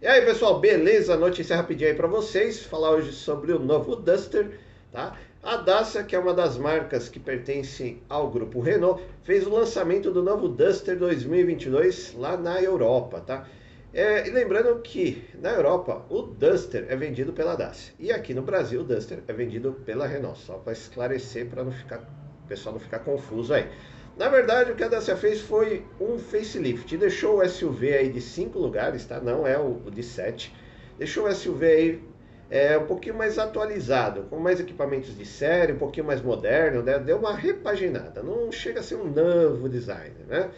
[0.00, 1.16] E aí pessoal, beleza?
[1.16, 2.62] Notícia rapidinha aí para vocês.
[2.62, 4.60] Falar hoje sobre o novo Duster,
[4.92, 5.16] tá?
[5.42, 10.12] A Dacia, que é uma das marcas que pertencem ao grupo Renault, fez o lançamento
[10.12, 13.48] do novo Duster 2022 lá na Europa, tá?
[13.92, 18.42] É, e lembrando que na Europa o Duster é vendido pela Dacia e aqui no
[18.42, 22.08] Brasil o Duster é vendido pela Renault, só para esclarecer para não ficar
[22.44, 23.68] o pessoal não ficar confuso aí.
[24.18, 26.96] Na verdade, o que a Dacia fez foi um facelift.
[26.96, 29.20] Deixou o SUV aí de 5 lugares, tá?
[29.20, 30.52] Não é o de 7.
[30.98, 32.02] Deixou o SUV aí
[32.50, 36.98] é, um pouquinho mais atualizado, com mais equipamentos de série, um pouquinho mais moderno, né?
[36.98, 38.20] Deu uma repaginada.
[38.20, 40.50] Não chega a ser um novo design, né?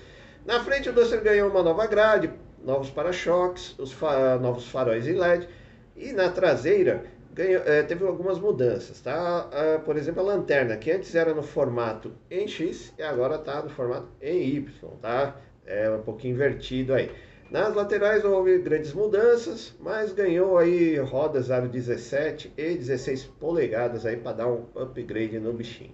[0.46, 2.30] Na frente o Duster ganhou uma nova grade,
[2.64, 5.46] novos para-choques, os fa novos faróis em LED.
[5.94, 9.48] E na traseira ganhou, é, teve algumas mudanças, tá?
[9.52, 13.62] Ah, por exemplo, a lanterna, que antes era no formato em X e agora está
[13.62, 15.36] no formato em Y, tá?
[15.66, 17.10] É um pouquinho invertido aí.
[17.50, 24.16] Nas laterais houve grandes mudanças, mas ganhou aí rodas aro 17 e 16 polegadas aí
[24.16, 25.92] para dar um upgrade no bichinho.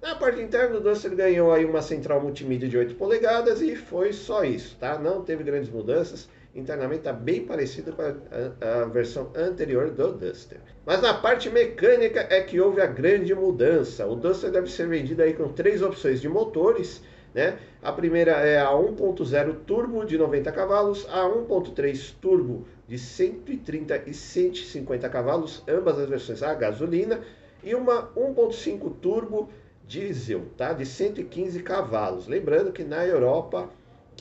[0.00, 4.12] Na parte interna, o Duster ganhou aí uma central multimídia de 8 polegadas e foi
[4.12, 4.98] só isso, tá?
[4.98, 8.14] Não teve grandes mudanças internamente está bem parecido com a,
[8.60, 10.58] a, a, versão anterior do Duster.
[10.84, 14.06] Mas na parte mecânica é que houve a grande mudança.
[14.06, 17.02] O Duster deve ser vendido aí com três opções de motores.
[17.32, 17.58] Né?
[17.80, 24.12] A primeira é a 1.0 turbo de 90 cavalos, a 1.3 turbo de 130 e
[24.12, 27.20] 150 cavalos, ambas as versões a gasolina,
[27.62, 29.48] e uma 1.5 turbo
[29.90, 30.72] diesel, tá?
[30.72, 32.28] De 115 cavalos.
[32.28, 33.68] Lembrando que na Europa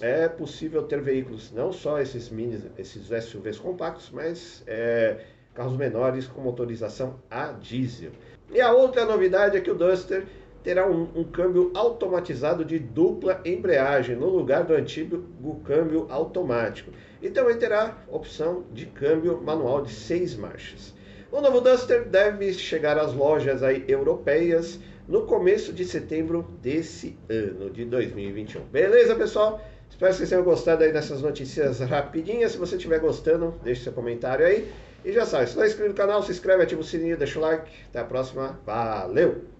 [0.02, 5.20] é possível ter veículos, não só esses mini, esses SUVs compactos, mas é,
[5.53, 8.12] carros menores com motorização a diesel.
[8.52, 10.25] E a outra novidade é que o Duster
[10.64, 15.23] terá um, um, câmbio automatizado de dupla embreagem no lugar do antigo
[15.64, 16.92] câmbio automático.
[17.22, 20.95] E também terá opção de câmbio manual de seis marchas.
[21.31, 27.72] O novo Duster deve chegar às lojas aí europeias no começo de setembro desse ano
[27.72, 28.61] de 2021.
[28.66, 29.59] Beleza, pessoal?
[29.89, 32.51] Espero que vocês tenham gostado aí dessas notícias rapidinhas.
[32.51, 34.72] Se você estiver gostando, deixe seu comentário aí.
[35.03, 37.39] E já sabe, se não é inscrito no canal, se inscreve, ativa o sininho, deixa
[37.39, 37.72] o like.
[37.89, 38.59] Até a próxima.
[38.63, 39.59] Valeu!